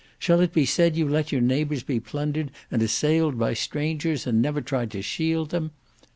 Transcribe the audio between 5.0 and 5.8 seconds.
shield them?